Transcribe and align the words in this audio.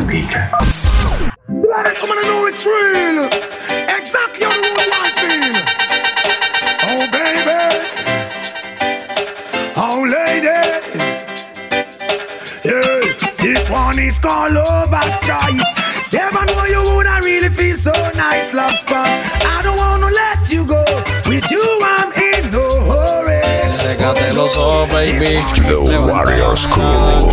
antiche. 0.00 0.40
I'm 1.48 2.06
gonna 2.08 2.24
know 2.30 2.46
it's 2.46 2.64
real. 2.64 3.28
Exactly 3.98 4.44
how 4.46 4.56
the 4.64 4.70
world 4.76 4.94
I 4.96 5.08
feel. 5.20 5.56
Oh 6.88 7.02
baby. 7.16 7.60
Oh 9.76 10.00
lady. 10.16 10.60
Yeah, 12.64 13.00
this 13.38 13.68
one 13.68 13.98
is 13.98 14.18
called 14.18 14.56
Overstrike. 14.56 15.64
Never 16.12 16.44
know 16.46 16.64
you 16.64 16.82
would 16.96 17.06
Sécate 24.10 24.32
los 24.32 24.56
ojos, 24.56 24.90
baby. 24.92 25.38
The 25.68 25.76
Warriors 25.76 26.66
Crew. 26.66 27.28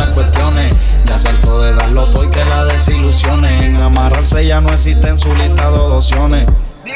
esas 0.00 0.14
cuestiones. 0.14 0.74
Ya 1.06 1.18
salto 1.18 1.62
de 1.62 1.74
darlo 1.74 2.04
todo 2.06 2.24
y 2.24 2.30
que 2.30 2.44
la 2.44 2.64
desilusiones. 2.64 3.64
En 3.64 3.76
amarrarse 3.76 4.46
ya 4.46 4.60
no 4.60 4.70
existen 4.70 5.18
su 5.18 5.34
lista 5.34 5.70
de 5.70 5.78
opciones. 5.78 6.46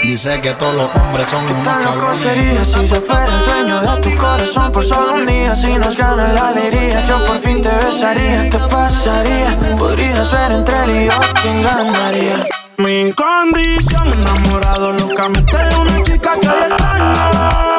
Dice 0.03 0.41
que 0.41 0.51
todos 0.55 0.75
los 0.75 0.95
hombres 0.97 1.29
son 1.29 1.45
unos 1.45 1.63
cabrones. 1.63 2.21
sería 2.21 2.65
si 2.65 2.87
yo 2.87 3.01
fuera 3.01 3.27
el 3.27 3.45
dueño 3.45 3.81
de 3.81 4.03
tu 4.03 4.17
corazón 4.17 4.73
por 4.73 4.85
solo 4.85 5.15
un 5.15 5.27
día 5.27 5.55
Si 5.55 5.79
nos 5.79 5.97
gana 5.97 6.29
la 6.29 6.49
alegría, 6.49 7.07
yo 7.07 7.25
por 7.25 7.39
fin 7.39 7.63
te 7.63 7.69
besaría 7.69 8.49
¿Qué 8.51 8.59
pasaría? 8.59 9.59
Podría 9.79 10.25
ser 10.25 10.53
entre 10.53 10.85
él 10.85 10.91
y 10.91 11.07
yo 11.07 11.13
quien 11.43 11.63
ganaría 11.63 12.45
Mi 12.79 13.13
condición, 13.13 14.13
enamorado 14.13 14.93
locamente 14.93 15.57
de 15.57 15.77
una 15.77 16.03
chica 16.03 16.39
que 16.41 16.49
le 16.49 16.67
extraño 16.67 17.74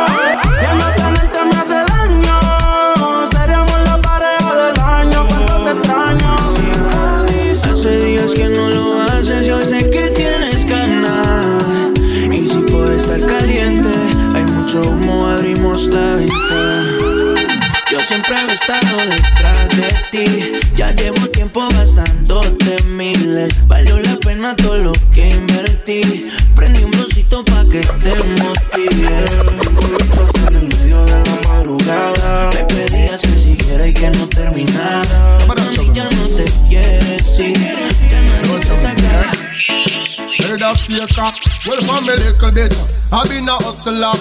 estado 18.65 18.97
detrás 19.09 19.69
de 19.77 19.95
ti. 20.11 20.51
Ya 20.75 20.91
llevo 20.91 21.27
tiempo 21.29 21.67
gastándote 21.69 22.83
miles. 22.89 23.53
Valió 23.67 23.99
la 23.99 24.17
pena 24.17 24.55
todo 24.55 24.77
lo 24.77 24.93
que 25.13 25.29
invertí. 25.29 26.27
Prendí 26.55 26.83
un 26.83 26.91
brocito 26.91 27.45
pa' 27.45 27.63
que 27.65 27.81
te 27.81 28.15
motive. 28.41 29.25
En 30.47 30.55
el 30.55 30.67
medio 30.67 31.05
de 31.05 31.11
la 31.11 31.47
madrugada. 31.47 32.49
Me 32.53 32.63
pedías 32.63 33.21
que 33.21 33.31
siguiera 33.31 33.87
y 33.87 33.93
que 33.93 34.09
no 34.09 34.27
terminara. 34.29 35.37
Mami, 35.47 35.91
ya 35.93 36.09
no 36.09 36.27
te 36.35 36.45
quieres 36.67 37.39
ir. 37.39 37.59
Ya 38.09 38.21
no 38.47 38.59
te 38.59 38.77
sacar 38.77 39.25
Heard 40.39 40.61
a 40.61 40.73
shaker, 40.73 41.31
well 41.67 41.79
a 41.79 42.15
little 42.15 42.51
bit 42.51 42.73
I 43.11 43.27
been 43.29 43.47
a 43.47 43.55
hustler, 43.57 44.13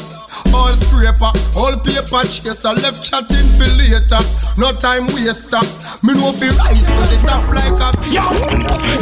all 0.54 0.74
scraper 0.78 1.30
All 1.58 1.74
paper 1.82 2.22
chaser, 2.22 2.74
left 2.78 3.02
chatting 3.02 3.48
for 3.58 3.70
later 3.74 4.22
No 4.54 4.70
time 4.70 5.10
waster, 5.10 5.62
me 6.06 6.14
know 6.14 6.30
fi 6.30 6.54
rise 6.54 6.86
to 6.86 7.02
the 7.10 7.18
top 7.26 7.44
like 7.50 7.82
a 7.82 7.94
Yo, 8.14 8.22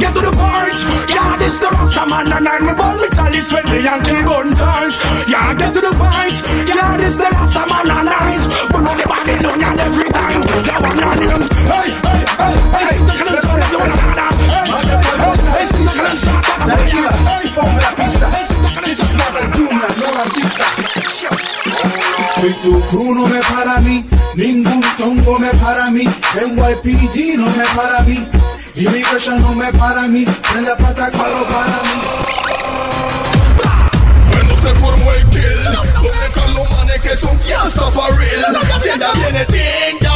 get 0.00 0.14
to 0.14 0.20
the 0.20 0.32
point. 0.32 0.78
Yeah, 1.10 1.36
this 1.36 1.58
the 1.58 1.68
Rasta 1.68 2.06
man 2.06 2.32
and 2.32 2.48
I'm 2.48 2.68
about 2.68 3.00
me 3.00 3.08
chalice 3.10 3.52
when 3.52 3.64
me 3.68 3.86
and 3.86 4.04
kill 4.04 4.24
gun 4.24 4.50
times. 4.52 4.96
Yeah, 5.28 5.54
get 5.54 5.74
to 5.74 5.80
the 5.80 5.92
point. 5.92 6.38
Yeah, 6.68 6.96
this 6.96 7.16
the 7.16 7.28
Rasta 7.28 7.66
man 7.68 7.90
and 7.90 8.08
I'm 8.08 8.40
but 8.70 8.80
not 8.80 8.96
the 8.96 9.04
and 9.52 9.80
every 9.80 10.08
time. 10.08 10.42
And 10.42 11.20
him. 11.20 11.42
Hey, 11.68 11.90
hey, 11.92 12.24
hey, 12.40 12.56
hey, 12.72 12.96
sister 13.18 13.51
ponme 17.54 17.80
la 17.80 17.94
pista. 17.96 18.30
Stop 18.92 19.36
Soy 22.40 22.54
tu 22.62 22.80
crew, 22.86 23.14
no 23.14 23.26
me 23.26 23.40
para 23.40 23.80
mí, 23.80 24.04
ningún 24.34 24.82
tongo 24.96 25.38
me 25.38 25.48
para 25.54 25.90
mí, 25.90 26.04
NYPD 26.04 27.36
no 27.38 27.46
me 27.46 27.64
para 27.76 28.00
mí, 28.02 28.28
Immigration 28.74 29.40
no 29.42 29.54
me 29.54 29.72
para 29.72 30.02
mí, 30.08 30.24
prende 30.24 30.70
a 30.72 30.76
patacalo 30.76 31.44
para 31.46 31.82
mí. 31.82 32.02
Cuando 34.30 34.56
se 34.56 34.74
formó 34.80 35.12
el 35.12 35.28
kill 35.28 35.64
¿Dónde 35.64 36.24
están 36.26 36.54
los 36.54 36.70
manes 36.70 37.00
que 37.02 37.16
son 37.16 37.38
gangsta 37.48 37.90
for 37.92 38.16
real? 38.18 38.58
Tienda 38.82 39.12
viene 39.12 39.44
Dangerous 39.46 40.11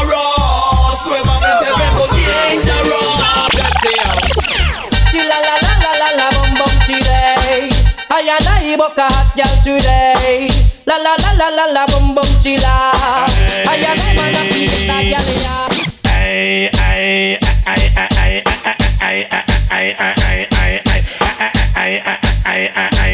I 8.86 8.98
a 8.98 9.02
hot 9.12 9.34
girl 9.36 9.56
today. 9.64 10.48
La 10.86 10.96
la 10.96 11.16
la 11.18 11.32
la 11.34 11.48
la 11.48 11.64
la 11.72 11.86
bum 11.86 12.14
bum 12.14 12.24
chilla. 12.42 12.92
I 12.94 13.74
and 13.82 14.00
I 14.00 14.14
man 14.14 14.34
a 14.34 14.42
feel 14.54 14.74
that 14.86 15.02
girl 15.10 15.26
yeah. 15.42 15.66
Ay, 16.06 16.70
ay, 16.70 17.38
ay, 17.66 17.82
ay, 17.96 18.14
ay, 18.22 18.42
ay, 18.46 18.84
ay, 19.00 19.18
ay, 19.30 19.50
ay, 19.70 19.88
ay, 19.98 20.22
ay, 20.22 20.46
ay, 20.52 20.80
ay, 20.86 21.02
ay, 21.02 21.42
ay, 21.76 22.02
ay, 22.06 22.30
ay, 22.46 22.88
ay, 23.00 23.05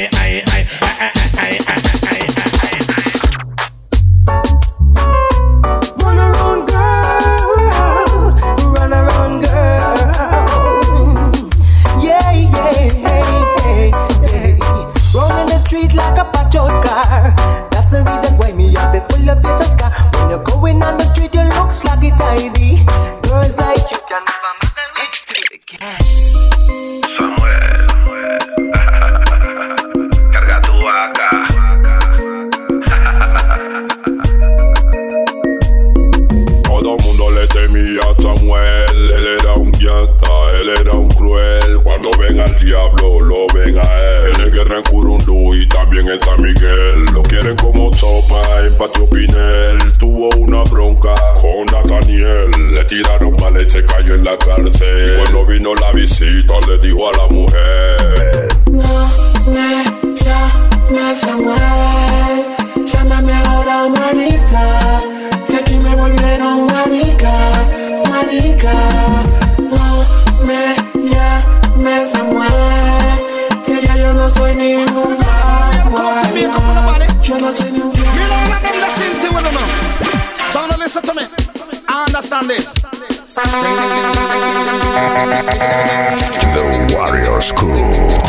diablo, 42.62 43.21
lo 43.21 43.47
ven 43.55 43.78
a 43.78 43.83
él. 43.83 44.33
Tiene 44.34 44.50
guerra 44.50 44.77
en 44.78 44.83
Curundú 44.84 45.55
y 45.55 45.67
también 45.69 46.09
en 46.09 46.21
San 46.21 46.41
Miguel. 46.41 47.05
Lo 47.12 47.23
quieren 47.23 47.56
como 47.56 47.93
sopa 47.95 48.43
en 48.65 48.77
Patio 48.77 49.09
Pinel 49.09 49.78
Tuvo 49.99 50.28
una 50.39 50.62
bronca 50.65 51.15
con 51.41 51.67
Nathaniel. 51.67 52.51
Le 52.75 52.84
tiraron 52.84 53.37
mal 53.41 53.61
y 53.61 53.71
se 53.71 53.84
cayó 53.84 54.15
en 54.15 54.25
la 54.25 54.37
cárcel. 54.39 55.15
Y 55.15 55.17
cuando 55.19 55.47
vino 55.47 55.75
la 55.75 55.93
visita 55.93 56.55
le 56.67 56.78
dijo 56.78 57.09
a 57.09 57.12
la 57.19 57.28
mujer. 57.28 58.49
Me 59.47 59.84
llame 60.25 61.17
Samuel, 61.17 62.45
llámame 62.92 63.33
ahora 63.33 63.89
Marita, 63.89 65.03
que 65.48 65.57
aquí 65.57 65.77
me 65.78 65.95
volvieron 65.97 66.66
marica, 66.66 67.34
marica. 68.09 68.75
No 69.59 70.04
me 70.47 70.77
llame 71.10 72.10
Samuel, 72.13 72.52
que 74.22 74.28
ya 74.28 74.28
yo 74.28 74.28
no 74.28 74.34
soy 74.34 74.54
ningún 74.54 75.16
guagua. 75.16 76.98
Yo 77.22 77.39
no 77.41 77.53
soy 77.53 77.72
ningún 77.72 77.92
You 77.95 78.03
know 78.03 78.48
what 78.48 78.63
them 78.63 78.80
listen 78.80 79.21
to 79.21 79.27
it 79.27 79.47
or 79.47 79.53
not? 79.53 79.69
So 80.51 80.66
now 80.66 80.77
listen 80.78 81.03
to 81.03 81.15
me. 81.15 81.22
I 81.89 82.04
understand 82.07 82.48
this. 82.48 82.72
The 86.54 86.95
Warriors 86.95 87.53
Crew. 87.53 88.21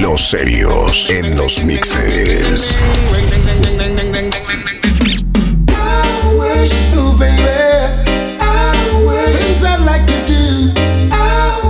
Los 0.00 0.20
serios 0.20 1.10
en 1.10 1.36
los 1.36 1.62
mixes. 1.64 2.78
I 5.68 6.36
wish 6.38 6.72
you, 6.92 7.12
baby. 7.18 7.42
I 8.40 9.04
wish 9.06 9.36
things 9.38 9.64
I'd 9.64 9.80
like 9.84 10.06
to 10.06 10.26
do. 10.26 10.72
I 11.12 11.14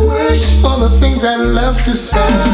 wish 0.08 0.64
all 0.64 0.78
the 0.78 0.90
things 0.98 1.24
I 1.24 1.36
love 1.36 1.82
to 1.84 1.94
say. 1.94 2.45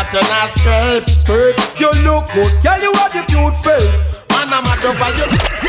Pattern 0.00 0.24
and 0.32 0.50
skirt, 0.50 1.08
skirt. 1.08 1.80
You 1.80 1.90
look 2.04 2.26
good, 2.32 2.62
girl. 2.62 2.80
You 2.80 2.92
have 2.94 3.12
the 3.12 3.22
cute 3.28 3.56
face. 3.64 4.20
Man, 4.30 4.48
I'm 4.48 4.64
a 4.64 4.74
drop 4.80 5.16
you. 5.16 5.59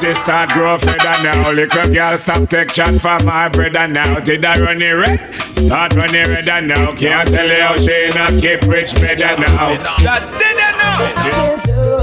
Play. 0.00 0.08
Shoe 0.08 0.14
say 0.14 0.14
start 0.14 0.50
grow 0.50 0.78
feather 0.78 1.22
now. 1.22 1.50
Little 1.50 1.92
girl 1.92 2.16
stop 2.18 2.48
take 2.48 2.68
chat 2.72 3.00
for 3.00 3.18
my 3.24 3.48
brother 3.48 3.88
now. 3.88 4.20
Did 4.20 4.44
I 4.44 4.58
run 4.60 4.82
it 4.82 4.92
red? 4.92 5.34
Start 5.34 5.94
running 5.94 6.26
redder 6.26 6.60
now. 6.60 6.94
Can't 6.94 7.28
tell 7.28 7.48
you 7.48 7.62
how 7.62 7.76
she 7.76 8.08
not 8.14 8.30
keep 8.40 8.62
rich 8.62 8.94
better 8.94 9.40
now. 9.40 9.76
That 10.02 10.28
didn't 10.38 10.78
know. 10.78 11.30
do 11.32 12.00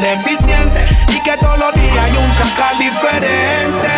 ser 0.00 0.04
eficiente 0.04 0.84
y 1.08 1.20
que 1.20 1.36
todos 1.38 1.58
los 1.58 1.74
días 1.74 1.96
hay 1.96 2.16
un 2.16 2.34
chacal 2.34 2.76
diferente. 2.78 3.88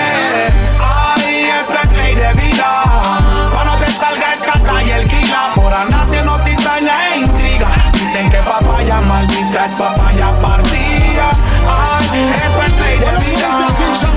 Ay, 0.80 1.50
esta 1.60 1.82
es 1.82 1.92
ley 1.92 2.14
de 2.14 2.32
vida. 2.34 3.18
Cuando 3.52 3.84
te 3.84 3.92
salga 3.92 4.34
el 4.34 4.40
chata 4.40 4.82
y 4.84 4.90
el 4.90 5.08
kila, 5.08 5.52
por 5.56 5.72
nadie 5.90 6.22
no 6.22 6.38
cizaña 6.38 7.08
e 7.08 7.18
intriga. 7.18 7.68
Dicen 7.92 8.30
que 8.30 8.38
papaya 8.38 9.00
maldita 9.00 9.66
es 9.66 9.72
papaya 9.72 10.30
partida. 10.40 11.30
Ay, 11.66 12.32
esto 12.44 12.62
es 12.62 12.80
ley 12.80 12.98
de 12.98 13.10
vida. 13.30 13.48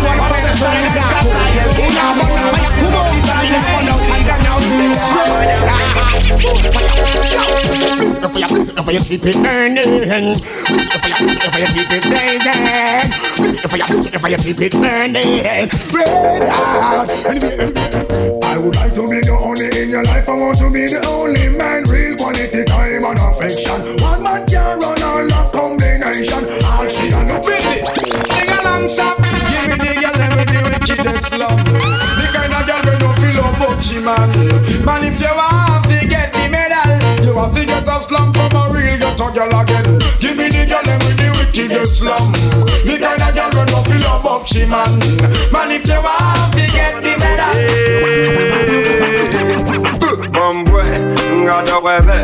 Cuando 0.02 0.36
te 0.36 0.54
salga 0.54 0.78
el 0.78 0.94
chata 0.94 1.42
y 1.54 1.58
el 1.58 1.66
Una 1.66 1.76
kila, 1.76 2.06
bang, 2.20 2.36
fire, 2.52 2.72
come 2.80 2.98
on, 2.98 3.06
fire, 3.26 3.60
fire, 3.60 3.86
now, 3.86 3.98
tiger, 4.06 4.40
now, 4.44 4.58
Listen 7.52 7.71
for 8.84 8.92
your, 8.92 9.02
listen 9.02 9.20
for 9.20 9.20
your, 9.20 9.20
keep 9.20 9.26
it 9.26 9.38
burning. 9.44 9.76
Listen 9.76 10.42
for 11.02 11.10
your, 11.10 11.18
listen 11.22 11.50
for 11.52 11.60
your, 11.60 11.70
keep 11.70 11.92
it 11.92 12.04
blazing. 12.08 12.62
Listen 13.42 13.70
for 13.70 13.78
your, 13.78 13.88
listen 13.88 14.20
for 14.20 14.30
your, 14.30 14.40
keep 14.40 14.62
it 14.62 14.74
burning. 14.74 15.70
Red 15.92 16.48
hot. 16.48 17.10
I 18.44 18.58
would 18.58 18.76
like 18.76 18.94
to 18.96 19.08
be 19.10 19.20
the 19.22 19.36
only 19.38 19.70
in 19.82 19.90
your 19.90 20.04
life. 20.04 20.28
I 20.30 20.36
want 20.36 20.58
to 20.60 20.72
be 20.72 20.88
the 20.88 21.02
only 21.08 21.50
man. 21.58 21.84
Real 21.88 22.16
quality 22.18 22.64
time 22.66 23.04
and 23.06 23.20
affection. 23.20 23.80
One 24.02 24.24
man 24.24 24.46
can 24.48 24.80
run 24.80 25.02
all 25.04 25.26
that 25.26 25.52
combination. 25.54 26.44
All 26.68 26.88
she 26.88 27.12
and 27.12 27.28
no 27.28 27.40
busy. 27.44 27.84
Sing 27.84 28.52
along, 28.62 28.88
Sam. 28.88 29.16
Give 29.52 29.68
me 29.72 29.78
the 29.84 29.94
girl 30.00 30.16
them 30.16 30.32
with 30.36 30.50
the 30.52 30.60
wickedest 30.68 31.28
slum. 31.32 31.58
The 31.60 32.28
kind 32.34 32.54
of 32.54 32.64
girl 32.68 32.82
we 32.88 32.94
don't 33.00 33.18
feel 33.20 33.40
up 33.40 33.62
up 33.62 33.80
she 33.82 34.00
man. 34.00 34.30
Man, 34.86 35.04
if 35.08 35.20
you 35.20 35.32
want 35.32 35.86
to 35.88 36.00
get 36.08 36.34
the 36.34 36.50
medal, 36.50 36.61
you 37.32 37.38
have 37.38 37.54
to 37.56 37.66
get 37.66 37.88
a 37.88 38.02
slam 38.02 38.34
from 38.34 38.52
a 38.60 38.70
real 38.74 38.98
ghetto 39.00 39.32
girl 39.32 39.62
again. 39.62 39.86
Give 40.20 40.36
me 40.36 40.50
the 40.52 40.66
girl 40.68 40.84
with 41.00 41.16
the 41.16 41.32
wickedest 41.40 42.00
slam. 42.00 42.28
Me 42.84 43.00
kinda 43.00 43.32
girl 43.32 43.50
when 43.56 43.72
you 43.72 43.82
feel 43.88 44.06
up 44.12 44.46
she 44.46 44.66
man. 44.68 44.92
Man, 45.48 45.72
if 45.72 45.88
you 45.88 45.96
want 45.96 46.52
to 46.52 46.64
get 46.76 47.00
the 47.00 47.16
better. 47.24 47.52
Bombwe, 50.36 50.84
ngada 51.44 51.78
webe, 51.80 52.20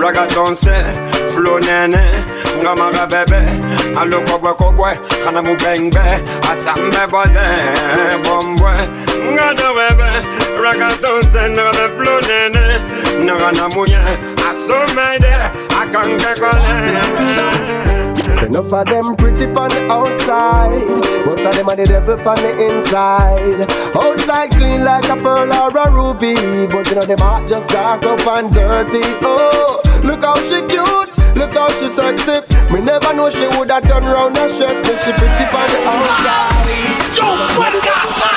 ragatonse, 0.00 0.76
flow 1.32 1.58
nene, 1.58 2.02
ngama 2.62 2.90
rabebe, 2.92 3.40
alo 3.98 4.20
kobwe 4.22 4.52
kobwe, 4.54 4.98
kana 5.24 5.42
mubengbe, 5.42 6.00
asambe 6.50 7.06
bode. 7.10 7.46
Bombwe, 8.24 8.72
ngada 9.34 9.68
webe, 9.72 10.10
ragatonse, 10.62 11.50
ngada 11.50 11.88
flow 11.96 12.20
nene, 12.20 12.64
ngana 13.24 13.68
munye, 13.68 14.02
munye, 14.52 14.84
asomede, 15.22 15.34
akanke 15.80 16.34
kole. 16.40 16.72
Say 18.34 18.46
enough 18.46 18.72
of 18.72 18.84
them 18.86 19.16
pretty 19.16 19.46
on 19.46 19.68
the 19.68 19.88
outside, 19.90 20.70
most 21.26 21.44
of 21.44 21.54
them 21.54 21.68
are 21.68 21.76
the 21.76 21.84
devil 21.84 22.28
on 22.28 22.36
the 22.36 22.50
inside. 22.66 23.70
Outside 23.94 24.50
clean 24.50 24.84
like 24.84 25.08
a 25.08 25.16
pearl 25.16 25.52
or 25.52 25.76
a 25.76 25.90
ruby, 25.90 26.34
but 26.66 26.86
you 26.88 26.94
know 26.94 27.04
them 27.04 27.18
heart 27.18 27.48
just 27.48 27.68
dark 27.68 28.04
up 28.04 28.26
and 28.26 28.52
dirty. 28.52 29.00
Oh, 29.22 29.80
look 30.04 30.22
how 30.22 30.36
she 30.36 30.60
cute, 30.66 31.16
look 31.36 31.54
how 31.54 31.70
she 31.78 31.88
sexy. 31.88 32.40
Me 32.72 32.80
never 32.80 33.12
know 33.14 33.30
she 33.30 33.46
woulda 33.56 33.80
turn 33.80 34.04
round 34.04 34.38
and 34.38 34.50
stress 34.52 34.86
me. 34.86 34.94
She 35.04 35.12
pretty 35.12 35.44
on 35.56 35.68
the 35.70 35.78
outside. 35.88 36.52
Sientan 37.12 38.31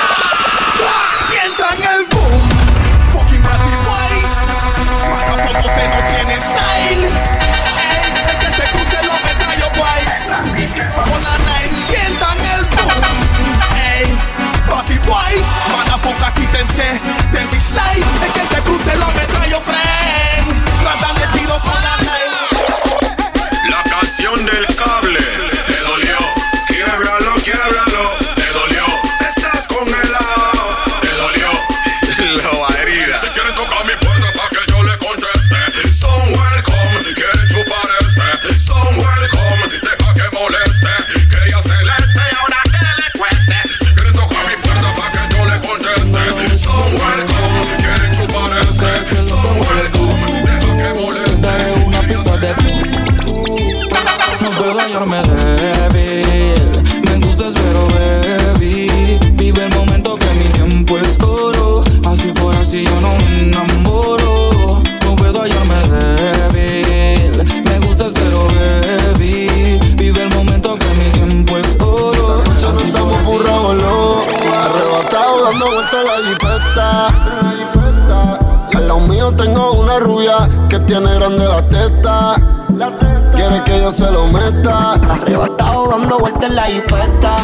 dando 86.06 86.20
vueltas 86.20 86.50
en 86.50 86.56
la 86.56 86.62
jipeta. 86.66 87.36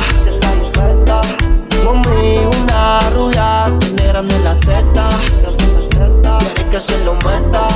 Conmigo 1.84 2.50
una 2.62 3.10
rubia, 3.10 3.72
tiene 3.80 4.06
grande 4.06 4.38
la 4.44 4.54
teta. 4.60 5.08
Quiere 6.38 6.70
que 6.70 6.80
se 6.80 7.04
lo 7.04 7.14
meta. 7.14 7.68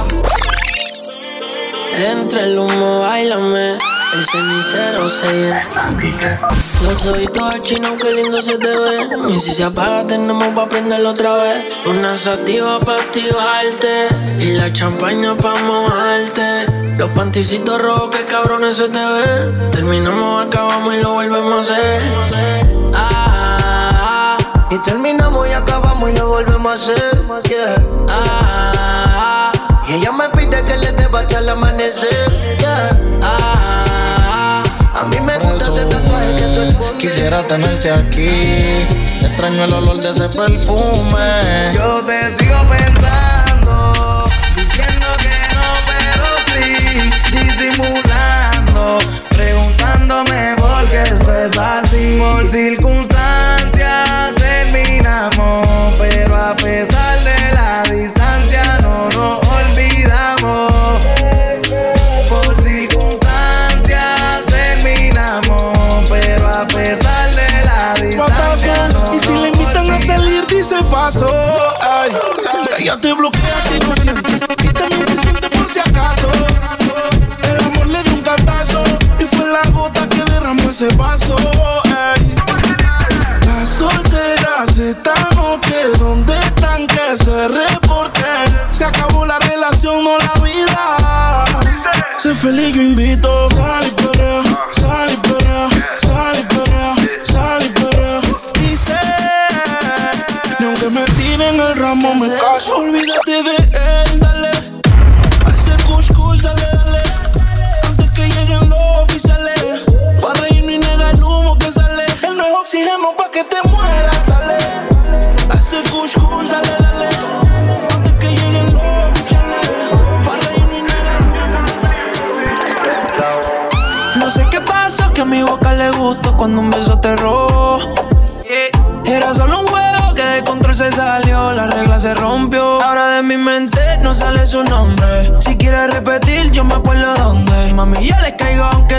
Entre 2.09 2.45
el 2.45 2.59
humo, 2.59 3.01
bailame. 3.01 3.79
El 4.15 4.25
cenicero 4.25 5.11
se 5.11 5.27
llena. 5.27 5.63
Los 6.83 7.05
ojitos 7.07 7.53
al 7.53 7.61
chino, 7.61 7.97
qué 7.97 8.13
lindo 8.13 8.41
se 8.41 8.57
te 8.57 8.69
ve. 8.69 9.09
Y 9.29 9.41
si 9.41 9.51
se 9.55 9.65
apaga, 9.65 10.07
tenemos 10.07 10.55
pa' 10.55 10.69
prenderlo 10.69 11.11
otra 11.11 11.35
vez. 11.35 11.57
Una 11.85 12.17
sativa 12.17 12.79
pa' 12.79 12.95
activarte. 12.95 14.07
Y 14.39 14.53
la 14.53 14.73
champaña 14.73 15.37
pa' 15.37 15.57
mojarte. 15.57 16.86
Los 16.97 17.11
panticitos 17.11 17.81
rojos, 17.81 18.11
que 18.11 18.25
cabrones 18.25 18.77
se 18.77 18.89
te 18.89 18.99
ven. 18.99 19.71
Terminamos, 19.71 20.47
acabamos 20.47 20.95
y 20.95 21.01
lo 21.03 21.13
volvemos 21.13 21.71
a 21.71 21.75
hacer. 21.75 22.03
Ah, 22.95 24.37
Y 24.71 24.79
terminamos 24.79 25.47
y 25.49 25.53
acabamos 25.53 26.11
y 26.11 26.17
lo 26.17 26.29
volvemos 26.29 26.73
a 26.73 26.75
hacer. 26.75 27.23
Yeah. 27.49 27.75
ah, 28.09 29.53
Y 29.89 29.95
ella 29.95 30.11
me 30.13 30.29
pide 30.31 30.65
que 30.65 30.77
le 30.77 30.93
dé 30.93 31.05
hasta 31.05 31.39
el 31.39 31.49
amanecer. 31.51 32.57
Yeah. 32.59 32.91
ah. 33.23 34.63
A 34.95 35.05
mí 35.05 35.21
me 35.21 35.39
gusta 35.39 35.67
ese 35.73 35.85
tatuaje 35.85 36.35
que 36.37 36.43
tú 36.55 36.61
escondes. 36.63 36.97
Quisiera 36.99 37.47
tenerte 37.47 37.91
aquí. 37.91 38.87
Extraño 39.21 39.65
el 39.65 39.73
olor 39.75 39.99
de 39.99 40.11
ese 40.11 40.29
perfume. 40.31 41.73
Yo 41.75 42.03
te 42.05 42.35
sigo 42.35 42.57
pensando, 42.71 43.46
disimulando, 47.67 48.99
preguntándome 49.29 50.55
por 50.57 50.89
qué 50.89 51.03
esto 51.03 51.35
es 51.35 51.57
así. 51.57 52.19
Por 52.19 52.49
circunstancias 52.49 54.35
terminamos, 54.35 55.99
pero 55.99 56.37
a 56.37 56.55
pesar 56.55 57.23
de 57.23 57.55
la 57.55 57.83
distancia 57.91 58.79
no 58.81 59.09
nos 59.11 59.45
olvidamos. 59.45 61.05
Por 62.29 62.63
circunstancias 62.63 64.47
terminamos, 64.47 66.09
pero 66.09 66.49
a 66.49 66.67
pesar 66.67 67.35
de 67.35 67.65
la 67.65 67.95
distancia 68.01 68.89
no 68.89 69.15
Y 69.15 69.21
si 69.21 69.33
le 69.33 69.49
invitan 69.51 69.91
a 69.91 69.99
salir, 69.99 70.47
dice 70.47 70.77
paso. 70.91 71.31
Ese 80.77 80.95
vaso. 80.97 81.35
Ay. 81.85 82.35
Las 83.47 83.67
solteras 83.67 84.77
están 84.77 85.15
que 85.63 85.99
¿Dónde 85.99 86.35
están? 86.39 86.87
Que 86.87 87.17
se 87.17 87.49
reporten. 87.49 88.61
Se 88.73 88.85
acabó 88.85 89.25
la 89.25 89.39
relación, 89.39 90.05
no 90.05 90.19
la 90.19 90.35
vida. 90.43 91.45
Sé 92.19 92.35
feliz, 92.35 92.75
yo 92.75 92.83
invito. 92.83 93.49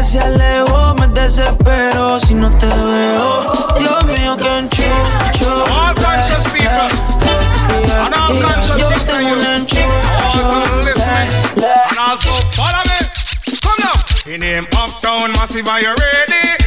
Sea 0.07 0.29
lejos. 0.29 0.99
Me 0.99 1.07
desespero 1.07 2.19
si 2.19 2.33
no 2.33 2.49
te 2.57 2.67
veo. 2.67 3.73
Dios 3.77 4.03
mío, 4.05 4.37
que 4.37 4.57
enchucho. 4.57 5.65
People. 6.53 6.87
All 8.13 8.41
conscious 8.41 8.79
Yo 8.79 8.89
people, 8.89 9.05
tengo 9.05 9.33
un 9.33 9.45
enchucho. 9.45 9.83
Ah, 10.19 10.67
eh, 10.85 10.93
and 11.89 11.97
eh. 11.97 12.09
also 12.09 12.31
follow 12.53 12.83
me. 12.85 12.99
Come 13.61 13.79
now. 13.83 14.57
In 14.57 14.65
Uptown 14.65 15.31
Massive, 15.33 15.67
are 15.67 15.81
you 15.81 15.89
ready? 15.89 16.66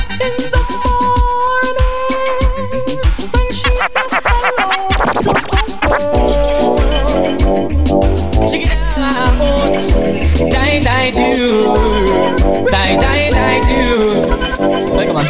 night, 12.97 13.31
night, 13.31 13.33
night, 13.33 13.65
you. 13.71 14.95
Like, 14.95 15.09
on. 15.09 15.25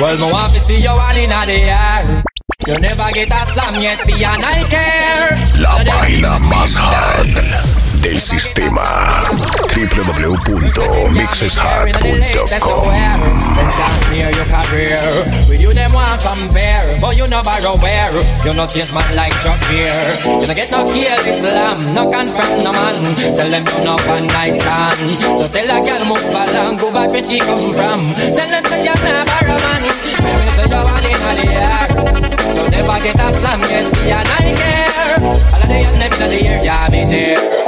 Well, 0.00 0.18
my 0.18 0.32
wife 0.32 0.62
see 0.62 0.80
you 0.80 0.90
all 0.90 1.16
in 1.16 1.30
the 1.30 1.58
air. 1.68 2.24
You 2.66 2.74
never 2.74 3.10
get 3.12 3.30
a 3.30 3.46
slam 3.46 3.82
yet, 3.82 4.06
be 4.06 4.12
an 4.24 4.44
I 4.44 4.64
care. 4.68 5.38
La 5.58 5.82
baila 5.84 6.38
más 6.38 6.76
hard 6.76 7.89
del 8.00 8.20
sistema. 8.20 9.22
career. 14.46 15.48
With 15.48 15.60
you 15.60 15.72
them 15.72 15.92
want 15.92 16.22
compare, 16.22 16.98
but 17.00 17.16
you 17.16 17.26
no 17.28 17.42
borrow. 17.42 17.74
You 18.44 18.54
no 18.54 18.66
man 18.94 19.14
like 19.14 19.34
Chuck 19.40 19.60
Beer. 19.68 19.92
You 20.24 20.46
no 20.46 20.54
get 20.54 20.70
no 20.70 20.84
kill 20.84 21.16
no 21.94 22.08
confront 22.08 22.64
no 22.64 22.72
man. 22.72 23.04
Tell 23.34 23.50
them 23.50 23.64
you 23.66 23.84
no 23.84 23.96
one 24.08 24.26
night 24.28 24.56
stand. 24.56 25.20
So 25.38 25.48
tell 25.48 25.70
a 25.70 25.84
girl 25.84 26.04
move 26.04 26.24
along, 26.30 26.76
go 26.76 26.92
back 26.92 27.10
where 27.10 27.24
she 27.24 27.38
come 27.38 27.72
from. 27.72 28.00
Tell 28.34 28.48
them 28.48 28.64
say 28.64 28.84
you're 28.84 29.02
not 29.02 29.26
borrow 29.26 29.58
man. 29.60 29.90
Say 30.56 30.68
you 30.68 30.80
want 30.80 31.04
the 31.36 31.46
air. 31.52 32.20
You 32.56 32.68
never 32.70 33.00
get 33.00 33.20
a 33.20 33.32
slam 33.32 33.60
yet, 33.62 33.92
be 33.92 34.10
and 34.10 34.28
I 34.28 34.52
care. 34.58 35.16
All 35.20 35.62
of 35.62 35.68
the 35.68 35.80
young 35.80 35.98
the 35.98 36.64
yeah, 36.64 36.88
me 36.90 37.04
there. 37.04 37.59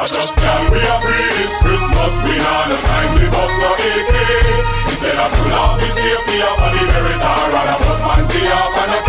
I 0.00 0.06
just 0.06 0.32
can't 0.40 0.72
we 0.72 0.80
a 0.80 0.96
this 1.36 1.52
Christmas. 1.60 2.14
We 2.24 2.38
not 2.40 2.72
the 2.72 2.78
time 2.80 3.12
we 3.12 3.28
bust 3.28 3.56
no 3.60 3.76
AK 3.76 4.14
Instead 4.88 5.20
of 5.20 5.28
pull 5.36 5.52
off 5.52 5.76
the 5.76 5.84
safety 5.84 6.40
up 6.40 6.56
on 6.64 6.72
the 6.72 6.82
Meritor 6.88 7.52
And 7.52 7.68
a 7.68 7.76
bust 7.76 8.02
man 8.08 8.24
tea 8.32 8.48
off 8.48 8.72
on 8.72 8.88
a 8.88 9.00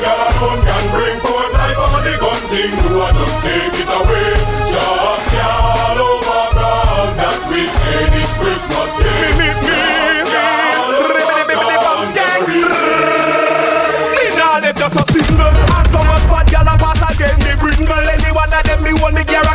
got 0.00 0.16
a 0.16 0.40
gun 0.40 0.58
can 0.64 0.84
bring 0.96 1.18
forth 1.20 1.52
life 1.52 1.78
on 1.78 2.04
the 2.08 2.14
gun 2.24 2.40
thing 2.48 2.72
Do 2.72 3.00
I 3.04 3.10
just 3.12 3.36
take 3.44 3.76
it 3.84 3.90
away 3.92 4.31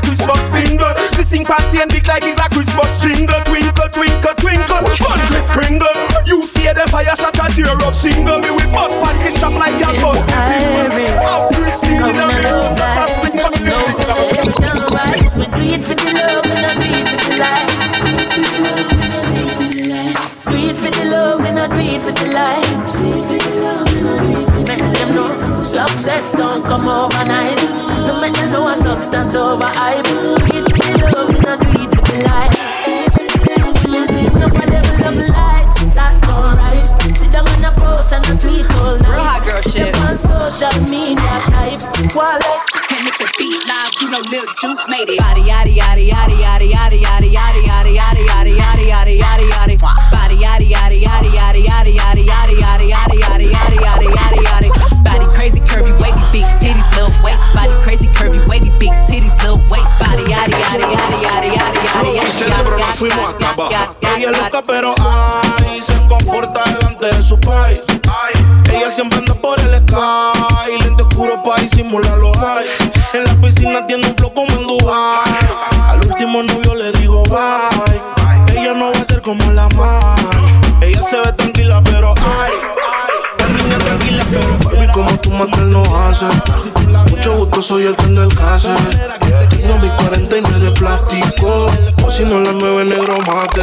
Christmas 0.07 0.47
finger. 0.49 0.91
She 1.15 1.23
sing 1.23 1.43
fancy 1.43 1.83
and 1.83 1.91
big 1.91 2.07
like 2.07 2.23
it's 2.23 2.39
a 2.39 2.47
Christmas 2.47 2.95
jingle. 3.03 3.43
Twinkle, 3.43 3.89
twinkle, 3.91 4.35
twinkle. 4.39 4.87
Country 4.87 5.41
sprinkle. 5.43 5.97
You 6.25 6.41
see 6.43 6.71
the 6.71 6.87
fire 6.87 7.15
shot 7.15 7.35
at 7.35 7.51
up. 7.83 7.95
Single, 7.95 8.39
Me 8.39 8.51
we 8.51 8.63
bust 8.71 8.95
party 9.03 9.29
strap 9.29 9.51
like 9.51 9.75
a 9.83 9.91
bus. 9.99 10.19
Out 10.31 11.53
here 11.53 11.71
singing 11.75 12.15
in 12.15 12.15
the 12.15 12.39
room. 12.47 12.76
Success 26.07 26.31
don't 26.31 26.63
come 26.63 26.87
overnight. 26.87 27.59
No 28.07 28.23
know 28.51 28.69
a 28.69 28.75
substance 28.75 29.35
over 29.35 29.67
hype. 29.67 30.05
Do 30.05 30.39
it 30.39 30.63
for 30.71 30.79
the 30.79 31.03
love 31.03 31.35
and 31.35 31.45
I 31.45 31.55
do 31.59 31.67
it 31.83 31.91
for 31.91 32.03
the 32.07 32.17
lights. 32.23 32.59
No 34.39 34.47
for 34.47 34.67
them 34.71 34.87
love 35.03 35.19
lights, 35.35 35.83
that's 35.91 36.27
alright. 36.31 36.87
Sit 37.11 37.31
down 37.31 37.43
in 37.59 37.65
a 37.65 37.71
post 37.75 38.13
and 38.13 38.23
a 38.23 38.39
tweet 38.39 38.63
all 38.79 38.95
night. 39.03 39.59
Sit 39.59 39.83
up 39.83 40.07
on 40.07 40.15
social 40.15 40.71
media 40.87 41.35
type. 41.51 41.83
Wallets. 42.15 42.67
And 42.87 43.03
if 43.03 43.19
the 43.19 43.27
beat 43.35 43.59
live, 43.67 43.91
you 43.99 44.07
know 44.07 44.23
Lil 44.31 44.47
Juke 44.63 44.87
made 44.87 45.11
it. 45.11 45.19
Body 45.19 45.43
yaddy 45.43 45.75
yaddy 45.75 46.07
yaddy 46.07 46.39
yaddy 46.39 46.71
yaddy 46.71 47.03
yaddy 47.03 47.35
yaddy 47.35 47.66
big 56.37 56.45
titties 56.61 56.89
little 56.93 57.13
waist. 57.23 57.41
Body 57.53 57.73
crazy 57.83 58.07
curvy 58.13 58.39
wavy 58.47 58.69
big 58.77 58.93
titties 59.09 59.35
little 59.41 59.61
waist. 59.71 59.91
Body 59.99 60.23
yaddy 60.29 60.53
yaddy 60.53 60.85
yaddy 60.93 61.17
yaddy 61.25 61.49
yaddy 61.57 61.79
Mi 62.03 62.09
yaddy 62.17 62.31
cerebro 62.31 62.77
nos 62.77 62.95
fuimos 62.99 63.29
hasta 63.29 63.49
abajo. 63.49 63.95
Ella 64.15 64.29
es 64.29 64.37
loca, 64.37 64.61
pero 64.61 64.93
ay, 64.99 65.81
se 65.81 65.95
comporta 66.07 66.63
delante 66.65 67.07
de 67.07 67.23
su 67.23 67.39
país. 67.39 67.81
Ella 68.71 68.91
siempre 68.91 69.19
anda 69.19 69.33
por 69.33 69.59
el 69.59 69.75
sky. 69.77 70.77
Lente 70.83 71.03
oscuro 71.03 71.41
para 71.41 71.61
disimular 71.61 72.17
los 72.19 72.37
high. 72.37 72.67
En 73.13 73.23
la 73.23 73.33
piscina 73.41 73.87
tiene 73.87 74.07
un 74.07 74.15
flow 74.15 74.33
como 74.33 74.51
en 74.51 74.67
Dubai. 74.67 75.23
Al 75.87 76.05
último 76.05 76.43
novio 76.43 76.75
le 76.75 76.91
digo 76.93 77.23
bye. 77.25 78.57
Ella 78.59 78.73
no 78.73 78.91
va 78.91 79.01
a 79.01 79.05
ser 79.05 79.21
como 79.21 79.51
la 79.51 79.67
más. 79.69 80.19
Ella 80.81 81.01
se 81.01 81.19
ve 81.19 81.33
tranquila, 81.33 81.56
Mantel 85.37 85.69
no 85.69 85.83
hace. 85.95 86.25
Mucho 87.11 87.37
gusto, 87.37 87.61
soy 87.61 87.85
el 87.85 87.95
tren 87.95 88.15
del 88.15 88.33
case. 88.33 88.69
Tengo 89.49 89.77
mi 89.77 89.87
49 89.87 90.59
de 90.59 90.71
plástico. 90.71 91.67
O 92.03 92.09
si 92.09 92.23
no, 92.23 92.39
la 92.39 92.53
9 92.53 92.85
negro 92.85 93.17
mate. 93.19 93.61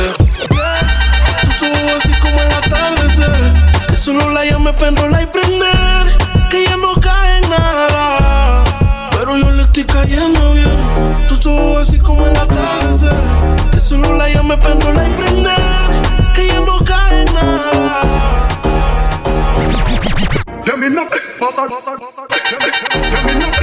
Tú 1.59 1.67
así 1.99 2.13
como 2.21 2.41
el 2.41 2.53
atardecer. 2.53 3.55
Que 3.89 3.97
solo 3.97 4.31
la 4.31 4.45
llame 4.45 4.73
para 4.73 4.89
enrolar 4.89 5.23
y 5.23 5.27
prender. 5.27 6.17
Que 6.49 6.65
ya 6.65 6.77
no 6.77 6.95
cae 7.01 7.39
en 7.39 7.51
nada. 7.51 8.65
Pero 9.11 9.37
yo 9.37 9.51
le 9.51 9.63
estoy 9.65 9.85
cayendo 9.85 10.53
bien. 10.53 11.27
Tú 11.27 11.37
sos 11.37 11.89
así 11.89 11.99
como 11.99 12.25
el 12.25 12.37
atardecer. 12.37 13.17
Que 13.73 13.81
solo 13.81 14.15
la 14.15 14.29
llame 14.29 14.57
para 14.59 14.75
enrolar 14.75 15.11
y 15.11 15.15
prender. 15.15 16.33
Que 16.35 16.47
ya 16.47 16.61
no 16.61 16.79
cae 16.85 17.23
en 17.23 17.35
nada. 17.35 18.14
Let 20.67 20.79
me 20.79 20.89
know. 20.89 21.07
Pass. 21.07 21.57
Pass. 21.57 21.87
Pass 21.87 23.39
me. 23.39 23.54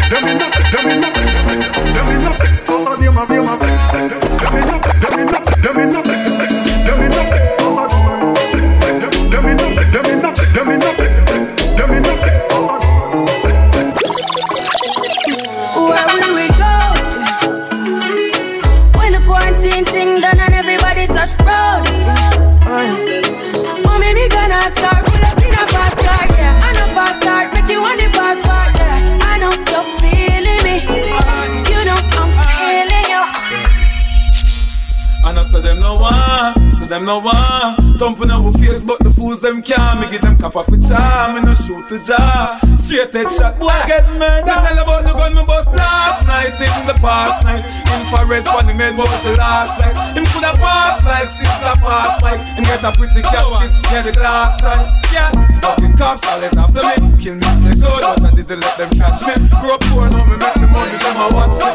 Them 39.51 39.61
can't. 39.61 39.99
Me 39.99 40.07
give 40.07 40.21
them 40.21 40.37
cap 40.39 40.55
off 40.55 40.71
a 40.71 40.77
charm, 40.79 41.35
me 41.35 41.43
no 41.43 41.53
shoot 41.53 41.83
to 41.91 41.99
jar. 41.99 42.55
Straight 42.79 43.11
head 43.11 43.27
shot, 43.27 43.59
boy 43.59 43.75
get 43.83 44.07
murdered. 44.15 44.47
Tell 44.47 44.79
about 44.79 45.03
the 45.03 45.11
gun 45.11 45.35
me 45.35 45.43
bust 45.43 45.75
last 45.75 46.23
night 46.27 46.55
in 46.55 46.71
the 46.87 46.95
past 47.03 47.43
night. 47.43 47.63
Infrared 47.91 48.47
one 48.47 48.63
the 48.67 48.73
made 48.73 48.95
was 48.95 49.11
the 49.27 49.35
last 49.35 49.83
night. 49.83 50.15
Him 50.15 50.23
coulda 50.31 50.55
fast 50.55 51.03
like 51.03 51.27
sister 51.27 51.75
fast 51.83 52.23
like. 52.23 52.39
And 52.55 52.63
get 52.63 52.79
a 52.87 52.91
pretty 52.95 53.19
casket, 53.19 53.71
yeah 53.91 54.01
the 54.07 54.15
glass 54.15 54.63
side. 54.63 54.87
Yeah, 55.11 55.27
fucking 55.59 55.99
cops 55.99 56.23
always 56.31 56.55
after 56.55 56.83
me. 56.87 56.95
Kill 57.19 57.35
me 57.35 57.43
if 57.43 57.59
they 57.67 57.75
could, 57.75 58.03
but 58.07 58.23
I 58.23 58.31
didn't 58.31 58.63
let 58.63 58.75
them 58.79 58.89
catch 58.95 59.19
me. 59.27 59.35
Grew 59.59 59.75
up 59.75 59.83
poor, 59.91 60.07
now 60.07 60.23
me 60.31 60.39
make 60.39 60.55
the 60.55 60.67
money, 60.71 60.95
show 60.95 61.11
my 61.19 61.27
watch 61.35 61.59
me. 61.59 61.67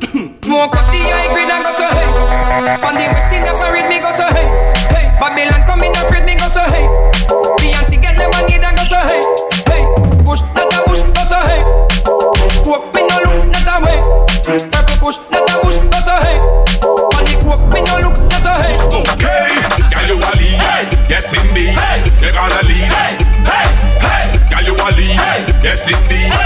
Smoke 0.46 0.72
up 0.72 0.86
the 0.88 1.00
high 1.02 1.28
grade 1.34 1.50
and 1.50 1.60
go 1.60 1.70
so 1.76 1.84
hey. 1.92 2.08
On 2.86 2.94
the 2.94 3.04
west 3.12 3.34
in 3.34 3.42
the 3.44 3.52
parade 3.52 3.88
me 3.90 3.98
go 4.00 4.08
so 4.14 4.24
hey. 4.32 4.95
Hey, 5.16 5.32
Babylon 5.32 5.66
coming 5.66 5.96
afraid 5.96 6.24
me 6.24 6.36
go 6.36 6.46
so 6.48 6.60
hey. 6.60 6.86
Beyonce 7.58 8.00
get 8.00 8.16
them 8.18 8.32
on 8.36 8.44
it 8.52 8.62
and 8.62 8.76
go 8.76 8.84
so 8.84 9.00
hey. 9.00 9.20
Hey, 9.64 9.82
push 10.24 10.42
not 10.54 10.72
a 10.72 10.82
push 10.84 11.00
go 11.00 11.22
so 11.24 11.40
hey. 11.40 11.62
Coke 12.62 12.92
me 12.94 13.00
no 13.08 13.16
look 13.24 13.48
not 13.48 13.68
a 13.68 13.76
way. 13.84 13.98
Purple 14.44 14.96
push 15.00 15.18
not 15.30 15.48
a 15.48 15.56
push 15.64 15.78
go 15.78 15.98
so 16.04 16.14
hey. 16.20 16.38
On 17.16 17.24
the 17.24 17.34
coke 17.40 17.64
me 17.72 17.80
no 17.82 17.96
look 18.04 18.18
not 18.28 18.44
a 18.44 18.52
hey. 18.60 18.76
Okay, 19.16 19.56
girl 19.88 20.04
you 20.04 20.16
a 20.20 20.30
lead, 20.36 20.60
yes 21.08 21.32
indeed. 21.32 21.72
Hey. 21.80 22.04
You 22.20 22.32
gonna 22.32 22.60
lead, 22.68 22.84
hey, 22.84 23.16
hey. 23.48 24.24
Girl 24.52 24.64
you 24.68 24.74
a 24.76 24.88
lead, 24.92 25.16
yes 25.64 25.88
indeed. 25.88 26.28
You 26.28 26.45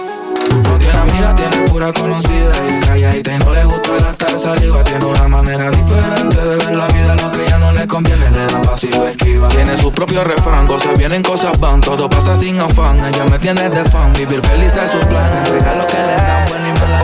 No 0.63 0.77
tiene 0.77 0.97
amiga, 0.97 1.35
tiene 1.35 1.57
pura 1.67 1.93
conocida 1.93 2.51
y 2.67 2.85
calladita 2.85 3.33
y 3.33 3.37
no 3.39 3.51
le 3.51 3.63
gusta 3.65 3.91
gastar 3.99 4.39
saliva. 4.39 4.83
Tiene 4.83 5.05
una 5.05 5.27
manera 5.27 5.69
diferente 5.69 6.37
de 6.37 6.55
ver 6.57 6.71
la 6.71 6.87
vida, 6.87 7.15
lo 7.15 7.31
que 7.31 7.45
ya 7.47 7.57
no 7.57 7.71
le 7.71 7.87
conviene 7.87 8.29
le 8.29 8.47
da 8.47 8.61
pasivo 8.61 9.07
esquiva. 9.07 9.47
Tiene 9.49 9.77
su 9.77 9.91
propio 9.91 10.23
refrán, 10.23 10.67
cosas 10.67 10.97
vienen, 10.97 11.23
cosas 11.23 11.59
van, 11.59 11.81
todo 11.81 12.09
pasa 12.09 12.35
sin 12.35 12.59
afán. 12.59 12.99
Ella 12.99 13.25
me 13.25 13.39
tiene 13.39 13.69
de 13.69 13.83
fan, 13.85 14.11
vivir 14.13 14.41
feliz 14.41 14.75
es 14.75 14.91
su 14.91 14.99
plan. 15.07 15.29
Entregar 15.37 15.77
lo 15.77 15.87
que 15.87 15.97
le 15.97 16.15
dan, 16.15 16.45
bueno 16.49 16.67
y 16.67 16.71
me 16.73 16.87
la 16.87 17.01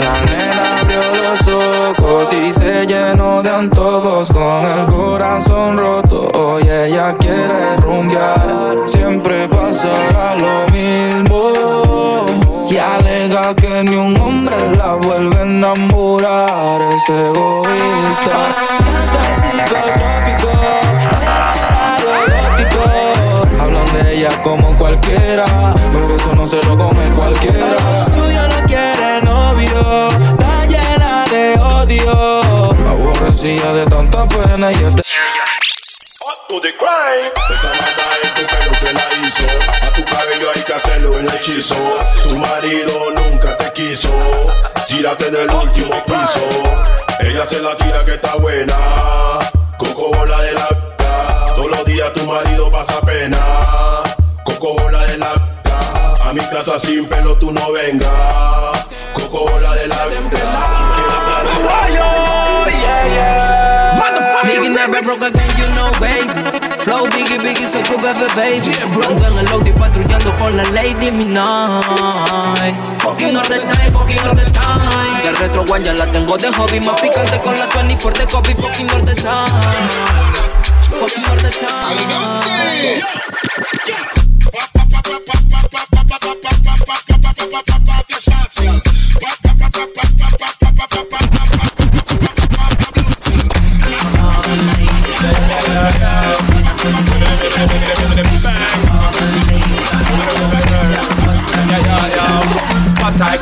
La 0.00 0.14
nena 0.24 0.80
abrió 0.80 1.02
los 1.14 1.40
ojos 1.48 2.32
y 2.32 2.52
se 2.52 2.86
llenó 2.86 3.42
de 3.42 3.50
antojos 3.50 4.30
con 4.30 4.64
el 4.64 4.86
corazón 4.86 5.76
roto. 5.76 6.30
Hoy 6.34 6.62
ella 6.62 7.14
quiere 7.18 7.76
rumbear, 7.76 8.78
siempre 8.86 9.48
egoísta. 17.10 18.36
Psicotrópico, 19.50 20.50
Hablan 23.60 23.92
de 23.92 24.14
ella 24.14 24.30
como 24.42 24.76
cualquiera, 24.76 25.44
pero 25.92 26.16
eso 26.16 26.34
no 26.34 26.46
se 26.46 26.62
lo 26.62 26.76
come 26.76 27.10
cualquiera. 27.16 27.76
Suya 28.14 28.48
no 28.48 28.66
quiere 28.66 29.20
novio, 29.22 30.08
está 30.22 30.66
llena 30.66 31.24
de 31.30 31.58
odio. 31.58 32.70
Aborrecida 32.88 33.72
de 33.72 33.84
tanta 33.86 34.26
pena 34.26 34.72
y. 34.72 34.76
to 36.50 36.58
the 36.58 36.72
grind. 36.82 37.30
Esta 37.54 37.70
mata 37.78 38.06
es 38.24 38.34
tu 38.34 38.42
pelo 38.50 38.72
que 38.82 38.92
la 38.98 39.06
hizo. 39.22 39.46
A 39.86 39.88
tu 39.94 40.04
cabello 40.04 40.50
hay 40.52 40.62
que 40.62 40.74
hacerlo 40.74 41.18
el 41.20 41.26
hechizo. 41.28 41.76
Tu 42.24 42.36
marido 42.36 42.92
nunca 43.14 43.56
te 43.56 43.72
quiso. 43.72 44.10
Gírate 44.88 45.30
del 45.30 45.48
último 45.48 46.02
piso. 46.04 46.44
Ella 47.20 47.48
se 47.48 47.62
la 47.62 47.76
tira 47.76 48.04
que 48.04 48.14
está 48.14 48.34
buena. 48.34 48.74
Coco 49.78 50.10
bola 50.10 50.42
de 50.42 50.52
la 50.52 50.68
Todos 51.54 51.70
los 51.70 51.84
días 51.84 52.12
tu 52.14 52.26
marido 52.26 52.68
pasa 52.68 53.00
pena. 53.02 53.38
Coco 54.42 54.74
bola 54.74 55.04
de 55.06 55.18
la 55.18 55.32
A 56.24 56.32
mi 56.32 56.40
casa 56.40 56.80
sin 56.80 57.06
pelo 57.06 57.36
tú 57.36 57.52
no 57.52 57.70
vengas. 57.70 58.86
Coco 59.14 59.48
bola 59.48 59.74
de 59.76 59.86
la 59.86 60.00
Nigga 64.50 64.66
never 64.74 65.00
broke 65.06 65.22
again, 65.22 65.46
you 65.54 65.68
know, 65.78 65.94
baby. 66.02 66.34
Flow 66.82 67.06
biggie, 67.06 67.38
biggie, 67.38 67.68
so 67.70 67.78
good, 67.86 68.02
baby, 68.02 68.26
baby. 68.34 68.74
En 68.74 69.38
el 69.38 69.46
Audi 69.52 69.70
patrullando 69.70 70.32
con 70.34 70.56
la 70.56 70.64
Lady. 70.70 71.08
Fucking 72.98 73.36
all 73.36 73.46
the 73.46 73.58
time, 73.62 73.90
fucking 73.94 74.18
all 74.26 74.34
the 74.34 74.44
time. 74.50 75.28
El 75.28 75.36
retro 75.36 75.62
one 75.62 75.84
ya 75.84 75.92
la 75.92 76.10
tengo 76.10 76.36
de 76.36 76.52
hobby. 76.52 76.80
Más 76.80 77.00
picante 77.00 77.38
con 77.38 77.56
la 77.56 77.66
24 77.68 78.18
de 78.18 78.26
copy. 78.26 78.54
Fucking 78.54 78.90
all 78.90 79.00
the 79.02 79.14
time. 79.14 79.52
Fucking 80.98 81.24
all 81.26 81.36
the 81.36 81.50
time. 81.50 82.70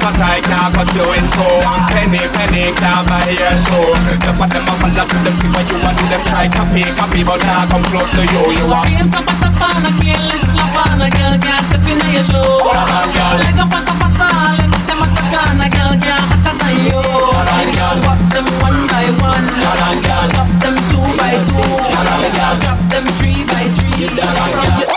But 0.08 0.24
I 0.24 0.40
can't 0.40 0.72
put 0.72 0.88
you 0.96 1.04
in 1.12 1.26
two. 1.36 1.44
Penny, 1.92 2.24
penny 2.32 2.72
can't 2.80 3.04
buy 3.04 3.28
your 3.28 3.52
show 3.60 3.92
Drop 4.24 4.40
for 4.40 4.48
them 4.48 4.64
a 4.64 4.72
follow 4.80 5.04
to 5.04 5.16
them 5.20 5.36
see 5.36 5.52
what 5.52 5.68
you 5.68 5.76
want 5.84 6.00
to 6.00 6.04
them 6.08 6.24
try 6.24 6.48
copy, 6.48 6.80
copy 6.96 7.20
But 7.20 7.44
now 7.44 7.68
come 7.68 7.84
close 7.92 8.08
to 8.16 8.24
you, 8.24 8.56
you 8.56 8.72
are 8.72 8.88
Being 8.88 9.12
top 9.12 9.28
of 9.28 9.36
top 9.36 9.60
on 9.60 9.84
a 9.84 9.92
careless 10.00 10.48
slap 10.48 10.80
on 10.80 11.04
a 11.04 11.12
girl 11.12 11.36
Can't 11.36 11.60
step 11.68 11.84
in 11.84 12.00
your 12.08 12.24
show 12.24 12.40
Hold 12.40 12.88
on 12.88 13.12
girl. 13.12 13.36
Like 13.36 13.60
a 13.60 13.68
pasa 13.68 13.92
pasa 14.00 14.28
Lift 14.56 14.80
them 14.88 15.04
a 15.04 15.06
chuck 15.12 15.28
on 15.44 15.60
a 15.60 15.68
girl 15.76 15.92
Can't 16.00 16.24
hotter 16.24 16.56
than 16.56 16.76
you. 16.88 17.04
Hold 17.04 17.52
on 17.52 17.68
girl. 17.68 17.96
Drop 18.00 18.20
them 18.32 18.48
one 18.64 18.80
by 18.88 19.12
one. 19.12 19.44
Hold 19.60 19.92
on 19.92 19.96
girl. 20.08 20.24
Drop 20.32 20.48
them 20.64 20.76
two 20.88 21.04
by 21.20 21.36
two. 21.44 21.68
Hold 21.68 22.08
on 22.16 22.24
girl. 22.32 22.56
Drop 22.64 22.80
them 22.88 23.04
three 23.20 23.44
by 23.44 23.68
three. 23.76 24.08
Hold 24.08 24.40
on 24.40 24.56
girl 24.56 24.88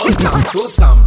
One 0.00 0.16
time, 0.16 0.48
two 0.48 0.64
time, 0.64 1.04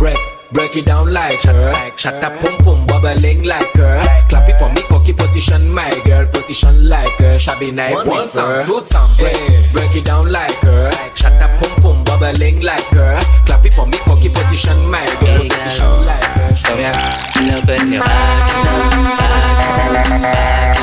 Break 0.53 0.77
it 0.77 0.85
down 0.85 1.11
like 1.11 1.41
her. 1.43 1.73
Shut 1.97 2.23
up, 2.23 2.39
pum 2.39 2.57
pum, 2.63 2.85
bubbling 2.85 3.43
like 3.43 3.71
her. 3.73 4.03
Clap 4.29 4.47
it 4.47 4.59
for 4.59 4.69
me, 4.69 4.81
cocky 4.83 5.11
position, 5.11 5.73
my 5.73 5.89
girl. 6.05 6.27
Position 6.27 6.87
like 6.87 7.11
her. 7.17 7.39
Shabby 7.39 7.71
night 7.71 7.95
One 7.95 8.29
time, 8.29 8.63
two 8.63 8.79
time, 8.81 9.09
break. 9.17 9.35
Break 9.73 9.95
it 9.95 10.05
down 10.05 10.31
like 10.31 10.53
her. 10.61 10.91
Shut 11.15 11.33
up, 11.41 11.59
pum 11.59 11.81
pum, 11.81 12.03
bubbling 12.03 12.61
like 12.61 12.85
her. 12.93 13.19
Clap 13.47 13.65
it 13.65 13.73
for 13.73 13.87
me, 13.87 13.97
cocky 14.05 14.29
position, 14.29 14.77
my 14.91 15.05
girl. 15.19 15.41
Position 15.41 16.05
like 16.05 16.23
her. 16.23 16.53
Come 16.63 16.77
here, 16.77 16.93
love 17.49 17.67
when 17.67 17.91
you 17.91 17.99
back 17.99 18.53
back 18.63 18.93
back 19.19 20.19
back 20.21 20.79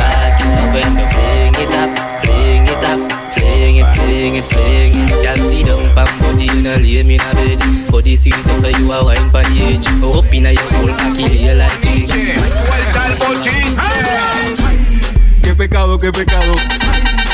back 0.00 0.40
it. 0.40 0.48
Love 0.48 0.72
when 0.74 0.98
you 0.98 1.06
fling 1.12 1.54
it 1.60 1.74
up, 1.76 1.92
fling 2.24 2.66
it 2.66 2.84
up, 2.84 3.23
fling 3.34 3.76
it, 3.76 3.86
fling 3.96 4.36
it, 4.36 4.44
fling 4.44 4.94
it. 4.94 5.10
Girl, 5.22 5.50
sit 5.50 5.66
down, 5.66 5.94
pam 5.94 6.08
body 6.20 6.46
in 6.46 6.66
a 6.66 6.76
lay 6.78 7.02
me 7.02 7.14
in 7.14 7.20
a 7.20 7.34
bed. 7.34 7.60
Body 7.90 8.16
sweet, 8.16 8.34
so 8.60 8.68
you 8.68 8.92
a 8.92 9.04
wine 9.04 9.30
pon 9.30 9.44
the 9.52 9.74
edge. 9.74 9.88
Up 10.02 10.32
inna 10.32 10.50
your 10.52 10.70
whole 10.74 10.94
cocky 10.96 11.28
lay 11.28 11.54
like 11.54 11.86
egg. 11.86 12.08
Qué 15.42 15.54
pecado, 15.54 15.98
qué 15.98 16.10
pecado. 16.12 16.54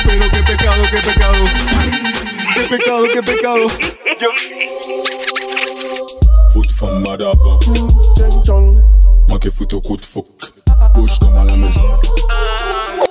Pero 0.04 0.26
qué 0.30 0.42
pecado, 0.42 0.82
qué 0.90 1.00
pecado. 1.08 1.44
Qué 2.54 2.62
pecado, 2.76 3.04
qué 3.12 3.22
pecado. 3.22 3.68
Foot 6.52 6.70
from 6.72 7.02
Madaba. 7.04 7.58
Moi 9.28 9.38
qui 9.38 9.50
fout 9.50 9.72
au 9.74 9.80
coup 9.80 9.96
de 9.96 10.04
fouc. 10.04 10.26
Bouge 10.94 11.18
comme 11.20 11.36
à 11.36 11.44
la 11.44 11.56
maison. 11.56 11.88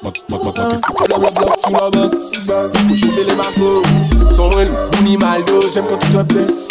Blan 0.02 0.14
blan 0.30 0.54
blan 0.54 0.80
sou 1.60 1.76
la 1.76 1.90
bes 1.92 2.14
Fou 2.48 2.96
choufe 2.96 3.24
le 3.28 3.36
mako 3.36 3.82
Son 4.32 4.50
lwen 4.52 4.70
mouni 4.94 5.18
maldo 5.18 5.60
Jem 5.74 5.84
kon 5.90 5.98
tout 5.98 6.20
an 6.20 6.24
pes 6.24 6.70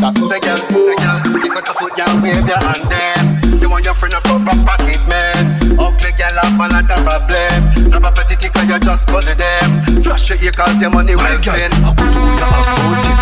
Ta 0.00 0.12
fos 0.12 0.28
Say 0.28 0.40
gal, 0.44 0.58
say 0.58 0.96
gal 1.00 1.16
You 1.40 1.48
got 1.48 1.68
a 1.68 1.72
foot 1.72 1.96
gal 1.96 2.20
wave 2.20 2.36
your 2.44 3.62
You 3.62 3.70
want 3.70 3.86
your 3.86 3.94
friend 3.94 4.12
up 4.12 4.26
up 4.26 4.44
up 4.44 4.60
pocket 4.68 5.00
man 5.08 5.56
Ugly 5.80 6.12
gal 6.18 6.36
up 6.36 6.52
and 6.52 6.72
not 6.74 6.90
a 6.92 7.00
problem 7.00 7.62
Grab 7.88 8.04
a 8.04 8.12
petty 8.12 8.36
tick 8.36 8.52
you 8.52 8.78
call 8.78 9.24
them 9.24 10.02
Flash 10.04 10.28
your 10.28 10.38
ear 10.44 10.52
cause 10.52 10.78
your 10.78 10.90
money 10.90 11.16
well 11.16 11.38
spent 11.40 11.72
I 11.80 11.94
put 11.96 12.12
on 12.12 12.28
your 12.36 12.52
up 12.52 12.68
hold 12.76 13.00
it 13.00 13.16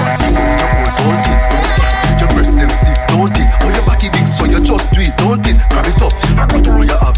Pass 0.00 0.22
it 0.24 0.32
on 0.32 0.48
your 0.56 0.70
hold 0.72 0.96
hold 0.96 1.28
it 1.28 2.20
Your 2.24 2.28
breast 2.32 2.56
them 2.56 2.70
stiff 2.72 3.00
don't 3.12 3.36
it 3.36 3.48
Oh 3.60 3.68
your 3.68 3.84
body 3.84 4.08
big 4.08 4.26
so 4.26 4.46
you 4.48 4.64
just 4.64 4.88
do 4.96 5.00
it 5.04 5.12
don't 5.20 5.44
it 5.44 5.60
Grab 5.68 5.84
it 5.84 6.00
up 6.00 6.14
I 6.40 6.46
put 6.48 6.66
on 6.68 6.86
your 6.88 6.96
up 7.04 7.17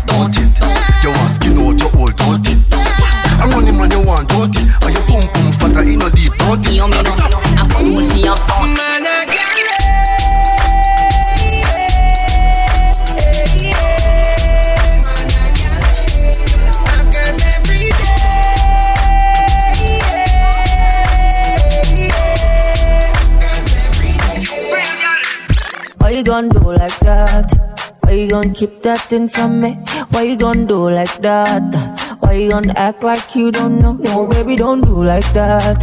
keep 28.60 28.82
that 28.82 29.00
thing 29.00 29.26
from 29.26 29.62
me? 29.62 29.70
Why 30.10 30.22
you 30.24 30.36
gonna 30.36 30.66
do 30.66 30.90
like 30.90 31.16
that? 31.22 32.16
Why 32.20 32.32
you 32.34 32.50
gonna 32.50 32.74
act 32.76 33.02
like 33.02 33.34
you 33.34 33.50
don't 33.50 33.78
know? 33.80 33.92
No, 33.94 34.26
baby, 34.28 34.56
don't 34.56 34.82
do 34.82 35.02
like 35.02 35.32
that. 35.32 35.80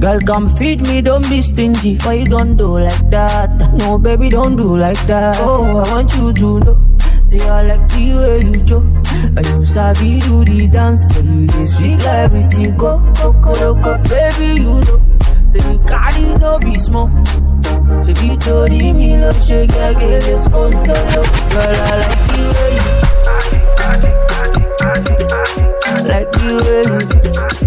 Girl, 0.00 0.18
come 0.22 0.48
feed 0.48 0.80
me, 0.88 1.00
don't 1.00 1.28
be 1.30 1.40
stingy. 1.40 1.96
Why 1.98 2.14
you 2.14 2.26
gonna 2.26 2.56
do 2.56 2.80
like 2.80 3.10
that? 3.10 3.72
No, 3.78 3.98
baby, 3.98 4.30
don't 4.30 4.56
do 4.56 4.76
like 4.76 4.98
that. 5.06 5.36
Oh, 5.38 5.64
I 5.78 5.94
want 5.94 6.16
you 6.16 6.32
to 6.32 6.58
know. 6.58 6.76
Say 7.22 7.38
I 7.48 7.62
like 7.62 7.88
the 7.92 8.04
way 8.20 8.40
you 8.50 8.64
joke. 8.64 8.90
And 9.36 9.46
you 9.46 9.64
sabi 9.64 10.18
do 10.18 10.44
the 10.44 10.66
dance. 10.72 11.14
So 11.14 11.22
you 11.22 11.46
this 11.46 11.76
sweet 11.76 11.98
like 11.98 12.24
everything 12.26 12.76
go. 12.76 12.98
Coco, 13.14 13.96
baby, 14.10 14.62
you 14.62 14.80
know. 14.80 14.98
Say 15.46 15.62
you 15.70 15.78
carry 15.86 16.34
no 16.34 16.58
be 16.58 16.76
small. 16.78 17.08
Say 18.04 18.14
you 18.26 18.36
told 18.36 18.70
me 18.70 19.18
love, 19.18 19.36
I 19.36 19.92
get 19.94 20.22
this 20.22 20.44
control. 20.44 20.72
Girl, 20.74 21.76
I 21.76 21.96
like 21.98 22.22
the 22.28 22.42
way 22.54 22.72
you. 22.76 22.98
Like 26.08 26.30
the 26.32 26.52
way 26.64 26.82
you. 27.52 27.57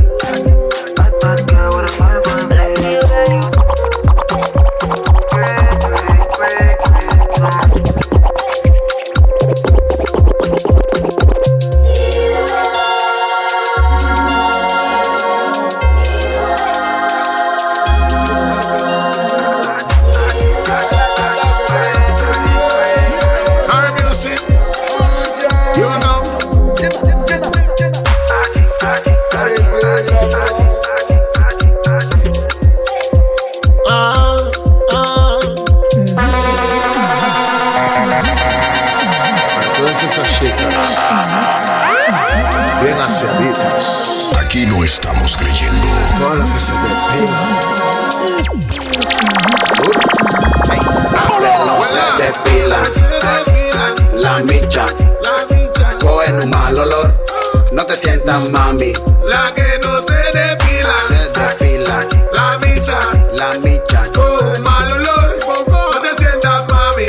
Sientas 58.01 58.49
mami. 58.49 58.93
La 59.29 59.53
que 59.53 59.79
no 59.83 59.99
se 59.99 60.15
depila. 60.35 60.95
Se 61.07 61.39
depila 61.39 61.99
La 62.33 62.57
micha. 62.57 62.99
la 63.33 63.51
micha. 63.59 64.03
Con 64.13 64.63
mal 64.63 64.91
olor. 64.91 65.37
No 65.67 66.01
te 66.01 66.15
sientas 66.17 66.63
mami. 66.67 67.05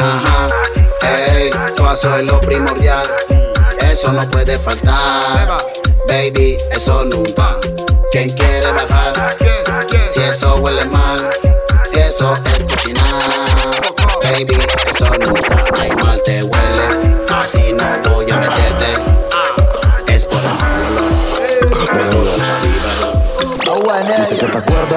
Ajá. 0.00 0.48
Ey, 1.06 1.50
tú 1.76 1.86
haces 1.86 2.24
lo 2.24 2.40
primordial. 2.40 3.06
Eso 3.78 4.12
no 4.12 4.28
puede 4.28 4.58
faltar. 4.58 5.56
Baby, 6.08 6.58
eso 6.72 7.04
nunca. 7.04 7.56
¿Quién 8.10 8.30
quiere 8.30 8.72
bajar? 8.72 9.36
Si 10.08 10.20
eso 10.20 10.56
huele 10.56 10.84
mal. 10.86 11.30
Si 11.84 12.00
eso 12.00 12.32
es 12.56 12.64
cocinar. 12.64 13.04
Baby, 14.20 14.58
eso 14.90 15.06
nunca. 15.10 15.64
Ay, 15.80 15.90
mal 16.02 16.20
te 16.24 16.42
huele. 16.42 17.24
Así 17.32 17.72
no 17.72 18.10
voy 18.10 18.26
a 18.30 18.43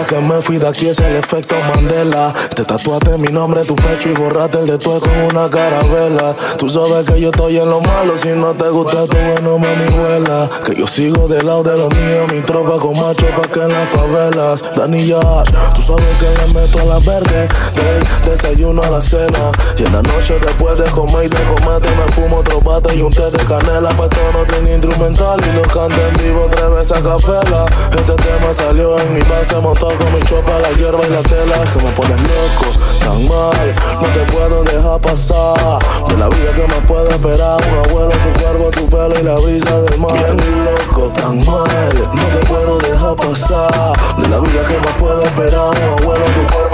Que 0.05 0.21
me 0.21 0.41
fui 0.41 0.57
de 0.57 0.67
aquí, 0.67 0.88
es 0.88 0.99
el 0.99 1.15
efecto 1.15 1.55
Mandela. 1.73 2.31
Te 2.55 2.63
tatuaste 2.63 3.17
mi 3.17 3.27
nombre 3.27 3.65
tu 3.65 3.75
pecho 3.75 4.10
y 4.10 4.13
borraste 4.13 4.60
el 4.60 4.67
de 4.67 4.77
tu 4.77 4.97
con 4.99 5.12
una 5.31 5.49
carabela. 5.49 6.36
Tú 6.57 6.69
sabes 6.69 7.03
que 7.03 7.19
yo 7.19 7.29
estoy 7.29 7.57
en 7.57 7.67
lo 7.67 7.81
malo, 7.81 8.15
si 8.15 8.29
no 8.29 8.53
te 8.53 8.69
gusta 8.69 9.07
tu 9.07 9.17
bueno, 9.17 9.57
mami, 9.57 9.86
vuela. 9.97 10.47
Que 10.65 10.75
yo 10.75 10.88
sigo 10.88 11.27
del 11.27 11.45
lado 11.45 11.63
de 11.63 11.77
los 11.77 11.93
míos, 11.95 12.31
mi 12.31 12.41
tropa 12.41 12.77
con 12.79 12.95
macho 12.95 13.25
pa' 13.36 13.49
que 13.51 13.60
en 13.62 13.73
las 13.73 13.89
favelas. 13.89 14.63
Dani 14.77 15.07
Yash, 15.07 15.49
tú 15.73 15.81
sabes 15.81 16.05
que 16.19 16.45
le 16.45 16.53
meto 16.53 16.79
a 16.79 16.86
la 16.86 16.99
verde, 16.99 17.47
del 17.73 18.29
desayuno 18.29 18.81
a 18.83 18.89
la 18.89 19.01
cena. 19.01 19.51
Y 19.77 19.83
en 19.83 19.93
la 19.93 20.01
noche 20.03 20.39
después 20.39 20.77
de 20.77 20.86
comer 20.91 21.25
y 21.25 21.29
de 21.29 21.43
comerte 21.43 21.89
me 21.89 22.12
fumo 22.13 22.38
otro 22.38 22.62
bate 22.62 22.95
y 22.95 23.01
un 23.01 23.13
té 23.13 23.31
de 23.31 23.43
canela. 23.45 23.89
Pues 23.97 24.10
todo 24.10 24.31
no 24.31 24.45
tiene 24.45 24.73
instrumental 24.75 25.39
y 25.49 25.55
lo 25.55 25.63
canto 25.63 25.99
en 25.99 26.13
vivo 26.23 26.47
tres 26.51 26.69
veces 26.69 26.97
a 26.97 27.01
capela. 27.01 27.65
Este 27.91 28.13
tema 28.13 28.53
salió 28.53 28.97
en 28.99 29.13
mi 29.13 29.21
base 29.21 29.55
montado 29.60 29.87
con 29.95 30.12
mi 30.12 30.21
chopa, 30.23 30.60
la 30.60 30.69
hierba 30.71 31.00
y 31.08 31.12
la 31.12 31.23
tela. 31.23 31.58
Que 31.71 31.82
me 31.82 31.91
pones 31.91 32.19
loco, 32.21 32.67
tan 33.00 33.28
mal, 33.28 33.76
no 34.02 34.08
te 34.13 34.32
puedo 34.32 34.63
dejar 34.63 35.00
pasar. 35.00 35.80
De 36.08 36.17
la 36.17 36.28
vida 36.30 36.52
que 36.54 36.67
me 36.67 36.82
puede 36.88 37.10
esperar, 37.10 37.58
un 37.69 37.89
abuelo, 37.89 38.12
tu 38.12 38.39
cuerpo, 38.41 38.71
tu 38.71 38.89
pelo 38.89 39.13
y 39.19 39.23
la 39.23 39.36
brisa 39.36 39.82
del 39.82 40.00
mar. 40.00 40.13
Bien 40.13 40.65
loco, 40.65 41.12
tan 41.13 41.45
mal, 41.45 42.10
no 42.13 42.26
te 42.28 42.45
puedo 42.47 42.78
dejar 42.80 43.15
pasar. 43.15 43.93
De 44.17 44.28
la 44.28 44.39
vida 44.39 44.65
que 44.67 44.78
me 44.80 44.91
puede 45.00 45.23
esperar, 45.23 45.69
un 45.69 46.00
abuelo, 46.02 46.26
tu 46.26 46.54
cuerpo, 46.54 46.66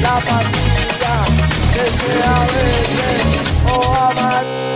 la 0.00 0.14
patilla, 0.28 1.16
que 1.72 1.84
sea 1.98 2.36
verde 2.52 3.12
o 3.70 3.74
amarilla. 4.08 4.74